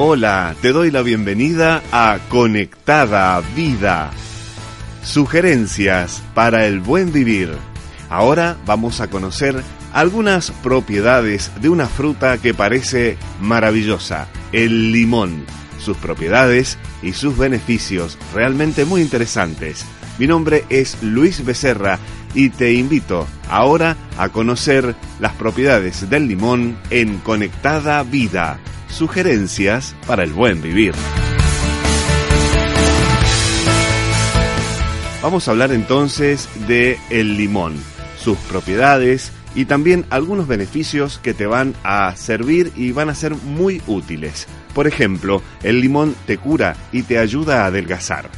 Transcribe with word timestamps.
Hola, 0.00 0.54
te 0.62 0.70
doy 0.70 0.92
la 0.92 1.02
bienvenida 1.02 1.82
a 1.90 2.20
Conectada 2.28 3.42
Vida. 3.56 4.12
Sugerencias 5.02 6.22
para 6.34 6.66
el 6.66 6.78
buen 6.78 7.12
vivir. 7.12 7.50
Ahora 8.08 8.56
vamos 8.64 9.00
a 9.00 9.10
conocer 9.10 9.60
algunas 9.92 10.52
propiedades 10.52 11.50
de 11.60 11.68
una 11.68 11.88
fruta 11.88 12.38
que 12.38 12.54
parece 12.54 13.18
maravillosa, 13.40 14.28
el 14.52 14.92
limón, 14.92 15.44
sus 15.80 15.96
propiedades 15.96 16.78
y 17.02 17.12
sus 17.14 17.36
beneficios 17.36 18.18
realmente 18.32 18.84
muy 18.84 19.02
interesantes. 19.02 19.84
Mi 20.18 20.26
nombre 20.26 20.64
es 20.68 21.02
Luis 21.02 21.44
Becerra 21.44 21.98
y 22.34 22.50
te 22.50 22.72
invito 22.72 23.26
ahora 23.48 23.96
a 24.16 24.28
conocer 24.30 24.94
las 25.20 25.32
propiedades 25.34 26.10
del 26.10 26.26
limón 26.28 26.76
en 26.90 27.18
Conectada 27.18 28.02
Vida 28.02 28.58
sugerencias 28.90 29.94
para 30.06 30.24
el 30.24 30.32
buen 30.32 30.60
vivir. 30.60 30.94
Vamos 35.22 35.46
a 35.46 35.50
hablar 35.50 35.72
entonces 35.72 36.48
de 36.66 36.98
el 37.10 37.36
limón, 37.36 37.74
sus 38.18 38.38
propiedades 38.38 39.32
y 39.54 39.64
también 39.64 40.06
algunos 40.10 40.46
beneficios 40.46 41.18
que 41.18 41.34
te 41.34 41.46
van 41.46 41.74
a 41.82 42.14
servir 42.16 42.72
y 42.76 42.92
van 42.92 43.08
a 43.08 43.14
ser 43.14 43.34
muy 43.34 43.82
útiles. 43.86 44.46
Por 44.74 44.86
ejemplo, 44.86 45.42
el 45.62 45.80
limón 45.80 46.14
te 46.26 46.38
cura 46.38 46.76
y 46.92 47.02
te 47.02 47.18
ayuda 47.18 47.64
a 47.64 47.66
adelgazar. 47.66 48.30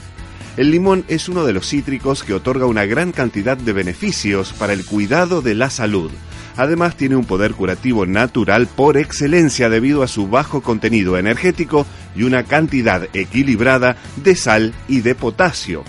El 0.56 0.70
limón 0.70 1.04
es 1.09 1.28
uno 1.28 1.45
de 1.45 1.52
los 1.52 1.68
cítricos 1.68 2.24
que 2.24 2.34
otorga 2.34 2.66
una 2.66 2.84
gran 2.84 3.12
cantidad 3.12 3.56
de 3.56 3.73
beneficios 3.73 4.52
para 4.52 4.73
el 4.73 4.84
cuidado 4.84 5.42
de 5.42 5.54
la 5.54 5.70
salud. 5.70 6.10
Además 6.57 6.96
tiene 6.96 7.16
un 7.16 7.24
poder 7.24 7.52
curativo 7.52 8.04
natural 8.04 8.66
por 8.66 8.96
excelencia 8.96 9.68
debido 9.68 10.02
a 10.02 10.09
su 10.09 10.29
bajo 10.29 10.60
contenido 10.60 11.16
energético 11.16 11.87
y 12.16 12.24
una 12.24 12.42
cantidad 12.42 13.09
equilibrada 13.15 13.96
de 14.16 14.34
sal 14.34 14.74
y 14.88 15.01
de 15.01 15.15
potasio. 15.15 15.84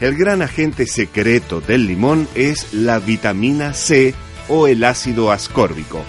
El 0.00 0.16
gran 0.16 0.40
agente 0.40 0.86
secreto 0.86 1.60
del 1.60 1.86
limón 1.86 2.26
es 2.34 2.72
la 2.72 2.98
vitamina 2.98 3.74
C 3.74 4.14
o 4.48 4.66
el 4.66 4.82
ácido 4.82 5.30
ascórbico. 5.30 6.02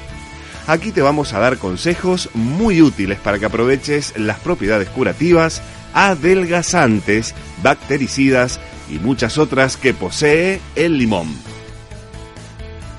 Aquí 0.65 0.91
te 0.91 1.01
vamos 1.01 1.33
a 1.33 1.39
dar 1.39 1.57
consejos 1.57 2.29
muy 2.33 2.81
útiles 2.81 3.19
para 3.19 3.37
que 3.37 3.45
aproveches 3.45 4.13
las 4.17 4.39
propiedades 4.39 4.87
curativas, 4.89 5.61
adelgazantes, 5.93 7.33
bactericidas 7.63 8.59
y 8.89 8.99
muchas 8.99 9.37
otras 9.37 9.77
que 9.77 9.93
posee 9.93 10.59
el 10.75 10.97
limón. 10.97 11.27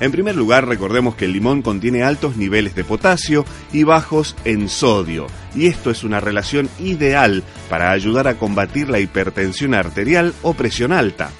En 0.00 0.10
primer 0.10 0.34
lugar, 0.34 0.66
recordemos 0.66 1.14
que 1.14 1.26
el 1.26 1.32
limón 1.32 1.62
contiene 1.62 2.02
altos 2.02 2.36
niveles 2.36 2.74
de 2.74 2.82
potasio 2.82 3.44
y 3.72 3.84
bajos 3.84 4.34
en 4.44 4.68
sodio, 4.68 5.28
y 5.54 5.68
esto 5.68 5.92
es 5.92 6.02
una 6.02 6.18
relación 6.18 6.68
ideal 6.80 7.44
para 7.70 7.92
ayudar 7.92 8.26
a 8.26 8.34
combatir 8.34 8.88
la 8.88 8.98
hipertensión 8.98 9.74
arterial 9.74 10.34
o 10.42 10.54
presión 10.54 10.92
alta. 10.92 11.30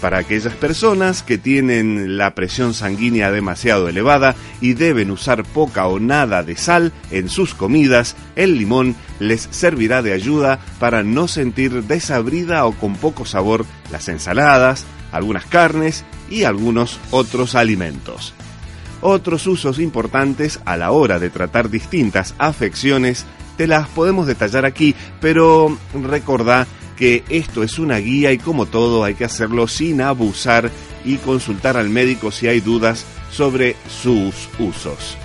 Para 0.00 0.18
aquellas 0.18 0.54
personas 0.54 1.24
que 1.24 1.38
tienen 1.38 2.18
la 2.18 2.34
presión 2.34 2.72
sanguínea 2.72 3.32
demasiado 3.32 3.88
elevada 3.88 4.36
y 4.60 4.74
deben 4.74 5.10
usar 5.10 5.42
poca 5.42 5.88
o 5.88 5.98
nada 5.98 6.44
de 6.44 6.56
sal 6.56 6.92
en 7.10 7.28
sus 7.28 7.52
comidas, 7.54 8.14
el 8.36 8.58
limón 8.58 8.94
les 9.18 9.48
servirá 9.50 10.00
de 10.02 10.12
ayuda 10.12 10.60
para 10.78 11.02
no 11.02 11.26
sentir 11.26 11.82
desabrida 11.82 12.64
o 12.64 12.72
con 12.72 12.94
poco 12.94 13.26
sabor 13.26 13.66
las 13.90 14.08
ensaladas, 14.08 14.86
algunas 15.10 15.46
carnes 15.46 16.04
y 16.30 16.44
algunos 16.44 17.00
otros 17.10 17.56
alimentos. 17.56 18.34
Otros 19.00 19.48
usos 19.48 19.80
importantes 19.80 20.60
a 20.64 20.76
la 20.76 20.92
hora 20.92 21.18
de 21.18 21.30
tratar 21.30 21.70
distintas 21.70 22.36
afecciones 22.38 23.26
te 23.56 23.66
las 23.66 23.88
podemos 23.88 24.28
detallar 24.28 24.64
aquí, 24.64 24.94
pero 25.20 25.76
recordá 25.92 26.68
que 26.98 27.22
esto 27.28 27.62
es 27.62 27.78
una 27.78 27.98
guía 27.98 28.32
y 28.32 28.38
como 28.38 28.66
todo 28.66 29.04
hay 29.04 29.14
que 29.14 29.24
hacerlo 29.24 29.68
sin 29.68 30.00
abusar 30.00 30.70
y 31.04 31.16
consultar 31.16 31.76
al 31.76 31.88
médico 31.88 32.32
si 32.32 32.48
hay 32.48 32.60
dudas 32.60 33.06
sobre 33.30 33.76
sus 33.88 34.48
usos. 34.58 35.16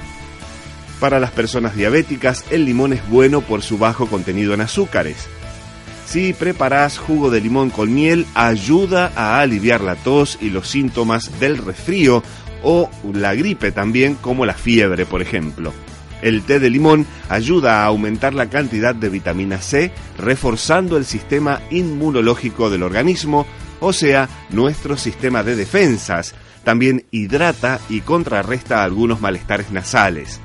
Para 1.00 1.20
las 1.20 1.32
personas 1.32 1.76
diabéticas, 1.76 2.46
el 2.52 2.66
limón 2.66 2.94
es 2.94 3.08
bueno 3.10 3.42
por 3.42 3.62
su 3.62 3.78
bajo 3.78 4.08
contenido 4.08 4.54
en 4.54 4.62
azúcares. 4.62 5.28
Si 6.06 6.34
preparas 6.34 6.98
jugo 6.98 7.32
de 7.32 7.42
limón 7.42 7.72
con 7.72 7.94
miel, 7.94 8.26
ayuda 8.36 9.12
a 9.16 9.42
aliviar 9.42 9.82
la 9.82 9.96
tos 9.96 10.38
y 10.40 10.50
los 10.50 10.70
síntomas 10.70 11.40
del 11.40 11.58
resfrío 11.58 12.24
o 12.62 12.90
la 13.14 13.34
gripe 13.34 13.72
también, 13.72 14.16
como 14.16 14.46
la 14.46 14.54
fiebre, 14.54 15.06
por 15.06 15.22
ejemplo. 15.22 15.74
El 16.24 16.44
té 16.44 16.60
de 16.60 16.70
limón 16.70 17.06
ayuda 17.28 17.84
a 17.84 17.86
aumentar 17.86 18.34
la 18.34 18.50
cantidad 18.50 18.96
de 18.96 19.10
vitamina 19.10 19.60
C, 19.60 19.92
reforzando 20.18 20.96
el 20.96 21.04
sistema 21.04 21.60
inmunológico 21.70 22.70
del 22.70 22.84
organismo, 22.84 23.46
o 23.82 23.92
sea, 23.92 24.30
nuestro 24.50 24.96
sistema 24.96 25.44
de 25.44 25.58
defensas. 25.58 26.34
También 26.64 27.04
hidrata 27.12 27.82
y 27.90 28.00
contrarresta 28.00 28.86
algunos 28.86 29.20
malestares 29.20 29.70
nasales. 29.72 30.40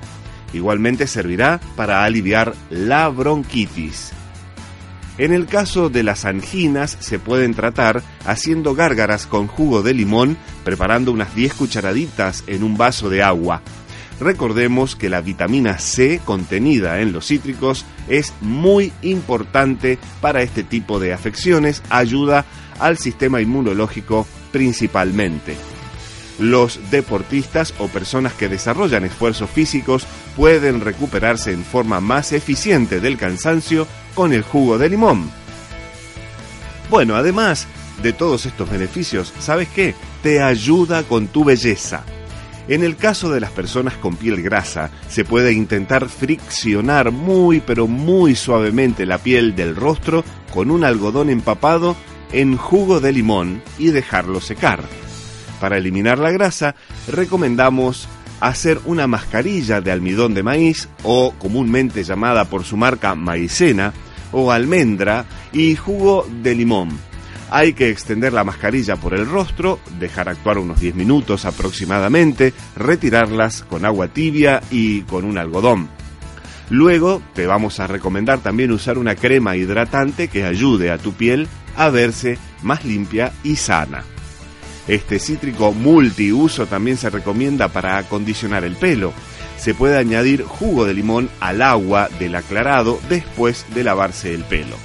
Igualmente 0.53 1.07
servirá 1.07 1.61
para 1.77 2.03
aliviar 2.03 2.55
la 2.71 3.09
bronquitis. 3.09 4.11
En 5.17 5.33
el 5.33 5.47
caso 5.47 5.91
de 5.91 6.03
las 6.03 6.25
anginas 6.25 6.97
se 6.99 7.21
pueden 7.21 7.55
tratar 7.55 8.03
haciendo 8.27 8.75
gárgaras 8.75 9.29
con 9.29 9.47
jugo 9.47 9.83
de 9.83 9.95
limón, 9.95 10.37
preparando 10.65 11.13
unas 11.13 11.37
10 11.37 11.55
cucharaditas 11.55 12.43
en 12.49 12.65
un 12.65 12.77
vaso 12.77 13.09
de 13.11 13.23
agua. 13.23 13.63
Recordemos 14.21 14.97
que 14.97 15.09
la 15.09 15.21
vitamina 15.21 15.79
C 15.79 16.21
contenida 16.25 17.01
en 17.01 17.13
los 17.13 17.27
cítricos 17.27 17.85
es 18.09 18.33
muy 18.41 18.93
importante 19.03 19.99
para 20.21 20.43
este 20.43 20.65
tipo 20.65 20.99
de 20.99 21.13
afecciones, 21.13 21.83
ayuda 21.89 22.45
al 22.81 22.99
sistema 22.99 23.41
inmunológico 23.41 24.27
principalmente. 24.51 25.57
Los 26.39 26.79
deportistas 26.91 27.75
o 27.79 27.89
personas 27.89 28.33
que 28.33 28.49
desarrollan 28.49 29.05
esfuerzos 29.05 29.51
físicos 29.51 30.07
pueden 30.37 30.81
recuperarse 30.81 31.53
en 31.53 31.65
forma 31.65 32.01
más 32.01 32.33
eficiente 32.33 33.01
del 33.01 33.17
cansancio 33.17 33.87
con 34.15 34.33
el 34.33 34.43
jugo 34.43 34.79
de 34.79 34.89
limón. 34.89 35.31
Bueno, 36.91 37.17
además 37.17 37.67
de 38.03 38.13
todos 38.13 38.47
estos 38.47 38.71
beneficios, 38.71 39.33
¿sabes 39.41 39.69
qué? 39.69 39.95
Te 40.23 40.41
ayuda 40.41 41.03
con 41.03 41.27
tu 41.27 41.45
belleza. 41.45 42.05
En 42.69 42.85
el 42.85 42.97
caso 42.97 43.31
de 43.31 43.41
las 43.41 43.51
personas 43.51 43.95
con 43.95 44.17
piel 44.17 44.43
grasa, 44.43 44.91
se 45.09 45.25
puede 45.25 45.53
intentar 45.55 46.09
friccionar 46.09 47.11
muy 47.13 47.61
pero 47.61 47.87
muy 47.87 48.35
suavemente 48.35 49.07
la 49.07 49.17
piel 49.19 49.57
del 49.57 49.75
rostro 49.75 50.23
con 50.53 50.71
un 50.71 50.85
algodón 50.85 51.31
empapado 51.31 51.97
en 52.31 52.59
jugo 52.59 53.01
de 53.01 53.13
limón 53.13 53.63
y 53.79 53.89
dejarlo 53.89 54.43
secar. 54.43 54.83
Para 55.61 55.79
eliminar 55.79 56.19
la 56.19 56.31
grasa, 56.31 56.75
recomendamos 57.11 58.07
hacer 58.41 58.81
una 58.85 59.07
mascarilla 59.07 59.81
de 59.81 59.91
almidón 59.91 60.35
de 60.35 60.43
maíz 60.43 60.89
o 61.03 61.33
comúnmente 61.39 62.05
llamada 62.05 62.45
por 62.45 62.65
su 62.65 62.77
marca 62.77 63.15
maicena 63.15 63.95
o 64.31 64.53
almendra 64.53 65.25
y 65.53 65.75
jugo 65.75 66.27
de 66.43 66.55
limón. 66.55 67.09
Hay 67.51 67.73
que 67.73 67.89
extender 67.89 68.33
la 68.33 68.45
mascarilla 68.45 68.97
por 68.97 69.15
el 69.15 69.27
rostro, 69.27 69.81
dejar 69.99 70.29
actuar 70.29 70.59
unos 70.59 70.81
10 70.81 70.95
minutos 70.95 71.45
aproximadamente, 71.45 72.53
retirarlas 72.77 73.63
con 73.63 73.85
agua 73.85 74.09
tibia 74.09 74.61
y 74.71 75.03
con 75.03 75.25
un 75.25 75.39
algodón. 75.39 75.89
Luego 76.71 77.23
te 77.35 77.47
vamos 77.47 77.81
a 77.81 77.87
recomendar 77.87 78.41
también 78.41 78.73
usar 78.73 78.99
una 78.99 79.15
crema 79.15 79.57
hidratante 79.57 80.29
que 80.29 80.45
ayude 80.45 80.91
a 80.91 80.99
tu 80.99 81.15
piel 81.15 81.49
a 81.77 81.89
verse 81.89 82.39
más 82.63 82.85
limpia 82.85 83.33
y 83.43 83.57
sana. 83.57 84.05
Este 84.87 85.19
cítrico 85.19 85.73
multiuso 85.73 86.67
también 86.67 86.97
se 86.97 87.11
recomienda 87.11 87.69
para 87.69 87.97
acondicionar 87.99 88.65
el 88.65 88.77
pelo. 88.77 89.13
Se 89.57 89.75
puede 89.75 89.99
añadir 89.99 90.43
jugo 90.43 90.85
de 90.85 90.95
limón 90.95 91.31
al 91.41 91.63
agua 91.63 92.09
del 92.19 92.35
aclarado 92.35 93.01
después 93.09 93.67
de 93.75 93.85
lavarse 93.85 94.35
el 94.35 94.45
pelo. 94.45 94.77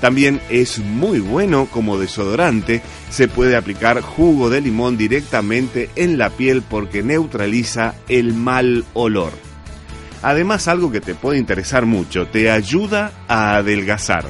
También 0.00 0.40
es 0.50 0.78
muy 0.78 1.20
bueno 1.20 1.68
como 1.70 1.98
desodorante. 1.98 2.82
Se 3.10 3.28
puede 3.28 3.56
aplicar 3.56 4.00
jugo 4.00 4.50
de 4.50 4.60
limón 4.60 4.96
directamente 4.96 5.90
en 5.96 6.18
la 6.18 6.30
piel 6.30 6.62
porque 6.62 7.02
neutraliza 7.02 7.94
el 8.08 8.34
mal 8.34 8.84
olor. 8.92 9.32
Además, 10.22 10.68
algo 10.68 10.90
que 10.90 11.00
te 11.00 11.14
puede 11.14 11.38
interesar 11.38 11.86
mucho, 11.86 12.26
te 12.26 12.50
ayuda 12.50 13.12
a 13.28 13.56
adelgazar. 13.56 14.24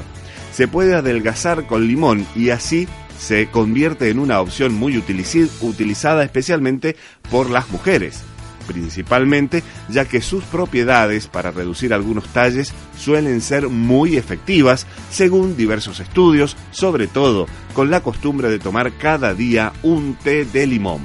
Se 0.53 0.67
puede 0.67 0.95
adelgazar 0.95 1.65
con 1.65 1.87
limón 1.87 2.25
y 2.35 2.49
así 2.49 2.87
se 3.17 3.47
convierte 3.47 4.09
en 4.09 4.19
una 4.19 4.39
opción 4.39 4.73
muy 4.73 4.97
utilizada 4.97 6.23
especialmente 6.23 6.95
por 7.31 7.49
las 7.49 7.69
mujeres, 7.69 8.23
principalmente 8.67 9.63
ya 9.89 10.05
que 10.05 10.21
sus 10.21 10.43
propiedades 10.43 11.27
para 11.27 11.51
reducir 11.51 11.93
algunos 11.93 12.27
talles 12.27 12.73
suelen 12.97 13.41
ser 13.41 13.69
muy 13.69 14.17
efectivas 14.17 14.85
según 15.09 15.57
diversos 15.57 15.99
estudios, 15.99 16.55
sobre 16.71 17.07
todo 17.07 17.47
con 17.73 17.89
la 17.89 18.01
costumbre 18.01 18.49
de 18.49 18.59
tomar 18.59 18.93
cada 18.97 19.33
día 19.33 19.73
un 19.83 20.15
té 20.15 20.45
de 20.45 20.67
limón. 20.67 21.01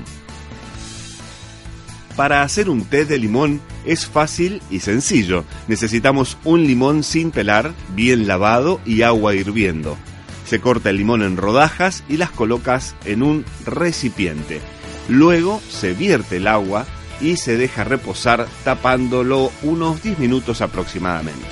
Para 2.16 2.42
hacer 2.42 2.68
un 2.68 2.84
té 2.84 3.04
de 3.04 3.18
limón 3.18 3.60
es 3.86 4.06
fácil 4.06 4.60
y 4.70 4.80
sencillo. 4.80 5.44
Necesitamos 5.66 6.36
un 6.44 6.66
limón 6.66 7.02
sin 7.02 7.30
pelar, 7.30 7.72
bien 7.94 8.26
lavado 8.26 8.80
y 8.84 9.02
agua 9.02 9.34
hirviendo. 9.34 9.96
Se 10.44 10.60
corta 10.60 10.90
el 10.90 10.98
limón 10.98 11.22
en 11.22 11.38
rodajas 11.38 12.04
y 12.08 12.18
las 12.18 12.30
colocas 12.30 12.94
en 13.06 13.22
un 13.22 13.44
recipiente. 13.64 14.60
Luego 15.08 15.62
se 15.70 15.94
vierte 15.94 16.36
el 16.36 16.46
agua 16.46 16.86
y 17.22 17.36
se 17.36 17.56
deja 17.56 17.84
reposar 17.84 18.46
tapándolo 18.64 19.50
unos 19.62 20.02
10 20.02 20.18
minutos 20.18 20.60
aproximadamente. 20.60 21.46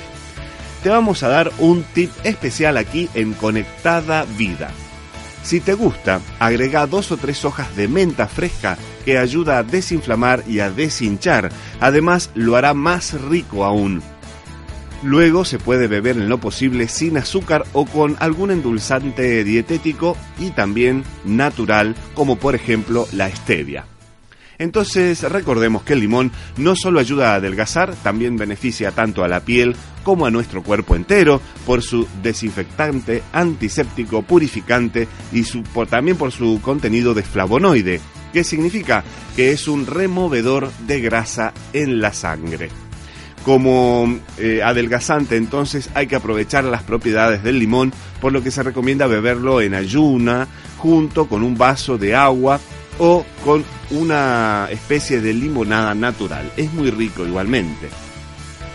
Te 0.83 0.89
vamos 0.89 1.23
a 1.23 1.29
dar 1.29 1.51
un 1.59 1.83
tip 1.83 2.11
especial 2.23 2.77
aquí 2.77 3.09
en 3.13 3.33
Conectada 3.33 4.25
Vida. 4.37 4.71
Si 5.43 5.59
te 5.59 5.73
gusta, 5.73 6.21
agrega 6.39 6.85
dos 6.87 7.11
o 7.11 7.17
tres 7.17 7.45
hojas 7.45 7.75
de 7.75 7.87
menta 7.87 8.27
fresca 8.27 8.77
que 9.05 9.17
ayuda 9.17 9.57
a 9.57 9.63
desinflamar 9.63 10.43
y 10.47 10.59
a 10.59 10.69
deshinchar. 10.69 11.51
Además, 11.79 12.29
lo 12.35 12.55
hará 12.55 12.73
más 12.73 13.19
rico 13.21 13.65
aún. 13.65 14.01
Luego 15.03 15.45
se 15.45 15.57
puede 15.57 15.87
beber 15.87 16.17
en 16.17 16.29
lo 16.29 16.39
posible 16.39 16.87
sin 16.87 17.17
azúcar 17.17 17.63
o 17.73 17.85
con 17.85 18.17
algún 18.19 18.51
endulzante 18.51 19.43
dietético 19.43 20.15
y 20.39 20.51
también 20.51 21.03
natural, 21.25 21.95
como 22.13 22.35
por 22.35 22.53
ejemplo 22.53 23.07
la 23.11 23.29
stevia. 23.29 23.85
Entonces 24.61 25.23
recordemos 25.23 25.81
que 25.81 25.93
el 25.93 26.01
limón 26.01 26.31
no 26.57 26.75
solo 26.75 26.99
ayuda 26.99 27.31
a 27.31 27.35
adelgazar, 27.37 27.95
también 28.03 28.37
beneficia 28.37 28.91
tanto 28.91 29.23
a 29.23 29.27
la 29.27 29.39
piel 29.39 29.75
como 30.03 30.27
a 30.27 30.29
nuestro 30.29 30.61
cuerpo 30.61 30.95
entero 30.95 31.41
por 31.65 31.81
su 31.81 32.07
desinfectante, 32.21 33.23
antiséptico, 33.33 34.21
purificante 34.21 35.07
y 35.31 35.43
también 35.89 36.15
por 36.15 36.31
su 36.31 36.59
contenido 36.61 37.15
de 37.15 37.23
flavonoide, 37.23 38.01
que 38.31 38.43
significa 38.43 39.03
que 39.35 39.51
es 39.51 39.67
un 39.67 39.87
removedor 39.87 40.71
de 40.85 41.01
grasa 41.01 41.53
en 41.73 41.99
la 41.99 42.13
sangre. 42.13 42.69
Como 43.43 44.19
eh, 44.37 44.61
adelgazante 44.63 45.37
entonces 45.37 45.89
hay 45.95 46.05
que 46.05 46.17
aprovechar 46.17 46.65
las 46.65 46.83
propiedades 46.83 47.41
del 47.41 47.57
limón, 47.57 47.91
por 48.21 48.31
lo 48.31 48.43
que 48.43 48.51
se 48.51 48.61
recomienda 48.61 49.07
beberlo 49.07 49.59
en 49.59 49.73
ayuna 49.73 50.47
junto 50.77 51.27
con 51.27 51.41
un 51.41 51.57
vaso 51.57 51.97
de 51.97 52.13
agua 52.13 52.59
o 53.03 53.25
con 53.43 53.65
una 53.89 54.67
especie 54.69 55.21
de 55.21 55.33
limonada 55.33 55.95
natural. 55.95 56.51
Es 56.55 56.71
muy 56.71 56.91
rico 56.91 57.25
igualmente. 57.25 57.89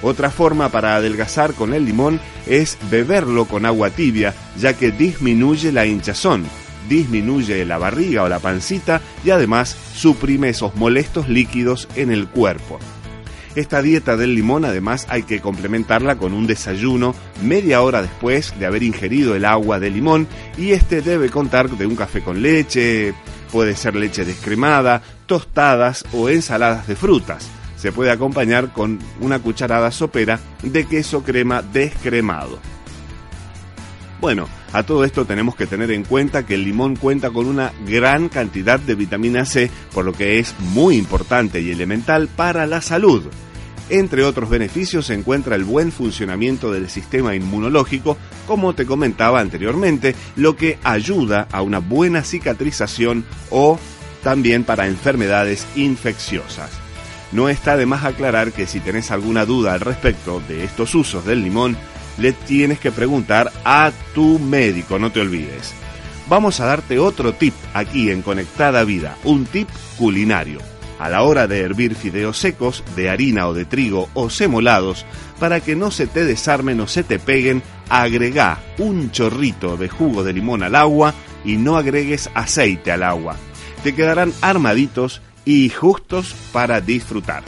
Otra 0.02 0.30
forma 0.30 0.68
para 0.68 0.96
adelgazar 0.96 1.54
con 1.54 1.72
el 1.72 1.84
limón 1.84 2.20
es 2.48 2.76
beberlo 2.90 3.44
con 3.44 3.64
agua 3.64 3.90
tibia, 3.90 4.34
ya 4.58 4.72
que 4.72 4.90
disminuye 4.90 5.70
la 5.70 5.86
hinchazón, 5.86 6.44
disminuye 6.88 7.64
la 7.64 7.78
barriga 7.78 8.24
o 8.24 8.28
la 8.28 8.40
pancita 8.40 9.00
y 9.24 9.30
además 9.30 9.76
suprime 9.94 10.48
esos 10.48 10.74
molestos 10.74 11.28
líquidos 11.28 11.86
en 11.94 12.10
el 12.10 12.26
cuerpo. 12.26 12.80
Esta 13.54 13.80
dieta 13.80 14.16
del 14.16 14.34
limón 14.34 14.64
además 14.64 15.06
hay 15.08 15.22
que 15.22 15.40
complementarla 15.40 16.16
con 16.16 16.34
un 16.34 16.48
desayuno 16.48 17.14
media 17.42 17.80
hora 17.80 18.02
después 18.02 18.52
de 18.58 18.66
haber 18.66 18.82
ingerido 18.82 19.36
el 19.36 19.44
agua 19.44 19.78
de 19.78 19.88
limón 19.88 20.26
y 20.58 20.72
este 20.72 21.00
debe 21.00 21.30
contar 21.30 21.70
de 21.70 21.86
un 21.86 21.94
café 21.94 22.22
con 22.22 22.42
leche, 22.42 23.14
Puede 23.52 23.76
ser 23.76 23.94
leche 23.94 24.24
descremada, 24.24 25.02
tostadas 25.26 26.04
o 26.12 26.28
ensaladas 26.28 26.86
de 26.86 26.96
frutas. 26.96 27.48
Se 27.76 27.92
puede 27.92 28.10
acompañar 28.10 28.72
con 28.72 28.98
una 29.20 29.38
cucharada 29.38 29.90
sopera 29.90 30.40
de 30.62 30.86
queso 30.86 31.22
crema 31.22 31.62
descremado. 31.62 32.58
Bueno, 34.20 34.48
a 34.72 34.82
todo 34.82 35.04
esto 35.04 35.26
tenemos 35.26 35.56
que 35.56 35.66
tener 35.66 35.90
en 35.90 36.02
cuenta 36.02 36.46
que 36.46 36.54
el 36.54 36.64
limón 36.64 36.96
cuenta 36.96 37.30
con 37.30 37.46
una 37.46 37.72
gran 37.86 38.28
cantidad 38.28 38.80
de 38.80 38.94
vitamina 38.94 39.44
C, 39.44 39.70
por 39.92 40.04
lo 40.04 40.12
que 40.12 40.38
es 40.38 40.54
muy 40.58 40.96
importante 40.96 41.60
y 41.60 41.70
elemental 41.70 42.28
para 42.28 42.66
la 42.66 42.80
salud. 42.80 43.24
Entre 43.88 44.24
otros 44.24 44.50
beneficios 44.50 45.06
se 45.06 45.14
encuentra 45.14 45.54
el 45.54 45.64
buen 45.64 45.92
funcionamiento 45.92 46.72
del 46.72 46.90
sistema 46.90 47.36
inmunológico, 47.36 48.16
como 48.46 48.74
te 48.74 48.84
comentaba 48.84 49.40
anteriormente, 49.40 50.16
lo 50.34 50.56
que 50.56 50.78
ayuda 50.82 51.46
a 51.52 51.62
una 51.62 51.78
buena 51.78 52.22
cicatrización 52.22 53.24
o 53.50 53.78
también 54.24 54.64
para 54.64 54.88
enfermedades 54.88 55.66
infecciosas. 55.76 56.70
No 57.30 57.48
está 57.48 57.76
de 57.76 57.86
más 57.86 58.04
aclarar 58.04 58.52
que 58.52 58.66
si 58.66 58.80
tenés 58.80 59.12
alguna 59.12 59.46
duda 59.46 59.74
al 59.74 59.80
respecto 59.80 60.42
de 60.48 60.64
estos 60.64 60.94
usos 60.94 61.24
del 61.24 61.44
limón, 61.44 61.76
le 62.18 62.32
tienes 62.32 62.80
que 62.80 62.90
preguntar 62.90 63.52
a 63.64 63.92
tu 64.14 64.40
médico, 64.40 64.98
no 64.98 65.12
te 65.12 65.20
olvides. 65.20 65.74
Vamos 66.28 66.58
a 66.58 66.66
darte 66.66 66.98
otro 66.98 67.34
tip 67.34 67.54
aquí 67.72 68.10
en 68.10 68.22
Conectada 68.22 68.82
Vida, 68.82 69.16
un 69.22 69.44
tip 69.44 69.68
culinario 69.96 70.75
a 70.98 71.08
la 71.08 71.22
hora 71.22 71.46
de 71.46 71.60
hervir 71.60 71.94
fideos 71.94 72.38
secos, 72.38 72.82
de 72.94 73.10
harina 73.10 73.48
o 73.48 73.54
de 73.54 73.64
trigo 73.64 74.08
o 74.14 74.30
semolados, 74.30 75.04
para 75.38 75.60
que 75.60 75.76
no 75.76 75.90
se 75.90 76.06
te 76.06 76.24
desarmen 76.24 76.80
o 76.80 76.86
se 76.86 77.04
te 77.04 77.18
peguen, 77.18 77.62
agrega 77.88 78.60
un 78.78 79.10
chorrito 79.10 79.76
de 79.76 79.88
jugo 79.88 80.24
de 80.24 80.32
limón 80.32 80.62
al 80.62 80.74
agua 80.74 81.14
y 81.44 81.56
no 81.56 81.76
agregues 81.76 82.30
aceite 82.34 82.92
al 82.92 83.02
agua. 83.02 83.36
Te 83.82 83.94
quedarán 83.94 84.32
armaditos 84.40 85.20
y 85.44 85.68
justos 85.70 86.34
para 86.52 86.80
disfrutar. 86.80 87.42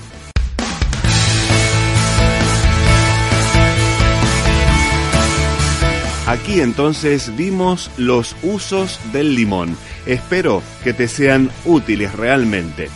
Aquí 6.28 6.60
entonces 6.60 7.34
vimos 7.38 7.90
los 7.96 8.36
usos 8.42 9.00
del 9.14 9.34
limón. 9.34 9.74
Espero 10.04 10.62
que 10.84 10.92
te 10.92 11.08
sean 11.08 11.50
útiles 11.64 12.14
realmente. 12.14 12.90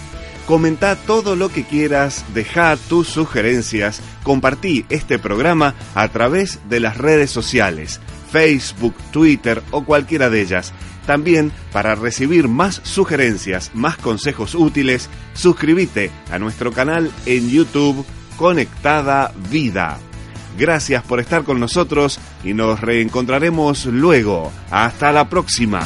Comenta 0.53 0.97
todo 0.97 1.35
lo 1.35 1.49
que 1.49 1.65
quieras, 1.65 2.27
deja 2.35 2.77
tus 2.77 3.09
sugerencias, 3.09 4.03
compartí 4.23 4.85
este 4.91 5.19
programa 5.19 5.75
a 5.95 6.09
través 6.09 6.61
de 6.69 6.79
las 6.79 6.99
redes 6.99 7.31
sociales, 7.31 8.01
Facebook, 8.31 8.95
Twitter 9.13 9.63
o 9.71 9.83
cualquiera 9.85 10.29
de 10.29 10.43
ellas. 10.43 10.75
También, 11.07 11.53
para 11.73 11.95
recibir 11.95 12.49
más 12.49 12.83
sugerencias, 12.85 13.71
más 13.73 13.97
consejos 13.97 14.55
útiles, 14.55 15.09
suscríbete 15.33 16.11
a 16.31 16.39
nuestro 16.39 16.71
canal 16.71 17.11
en 17.25 17.49
YouTube 17.49 18.05
Conectada 18.37 19.33
Vida. 19.51 19.99
Gracias 20.59 21.03
por 21.03 21.19
estar 21.19 21.45
con 21.45 21.61
nosotros 21.61 22.21
y 22.45 22.53
nos 22.53 22.79
reencontraremos 22.79 23.87
luego. 23.87 24.53
Hasta 24.71 25.13
la 25.13 25.31
próxima. 25.31 25.81